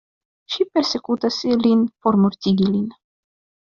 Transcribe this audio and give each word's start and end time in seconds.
Ŝi 0.53 0.65
persekutas 0.77 1.37
lin 1.67 1.85
por 2.07 2.19
mortigi 2.25 2.71
lin. 2.75 2.91